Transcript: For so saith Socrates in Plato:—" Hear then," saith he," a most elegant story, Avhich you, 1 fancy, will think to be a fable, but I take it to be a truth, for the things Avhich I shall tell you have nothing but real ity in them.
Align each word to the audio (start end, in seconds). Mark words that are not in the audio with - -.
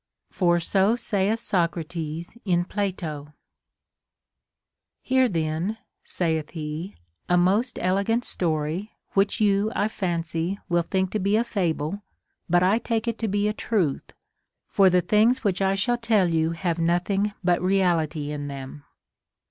For 0.31 0.59
so 0.59 0.95
saith 0.95 1.37
Socrates 1.37 2.35
in 2.43 2.65
Plato:—" 2.65 3.35
Hear 5.03 5.29
then," 5.29 5.77
saith 6.03 6.49
he," 6.49 6.95
a 7.29 7.37
most 7.37 7.77
elegant 7.79 8.25
story, 8.25 8.93
Avhich 9.15 9.39
you, 9.39 9.71
1 9.75 9.89
fancy, 9.89 10.57
will 10.67 10.81
think 10.81 11.11
to 11.11 11.19
be 11.19 11.35
a 11.35 11.43
fable, 11.43 12.01
but 12.49 12.63
I 12.63 12.79
take 12.79 13.07
it 13.07 13.19
to 13.19 13.27
be 13.27 13.47
a 13.47 13.53
truth, 13.53 14.11
for 14.65 14.89
the 14.89 15.01
things 15.01 15.41
Avhich 15.41 15.61
I 15.63 15.75
shall 15.75 15.97
tell 15.99 16.27
you 16.27 16.53
have 16.53 16.79
nothing 16.79 17.33
but 17.43 17.61
real 17.61 17.99
ity 17.99 18.31
in 18.31 18.47
them. 18.47 18.83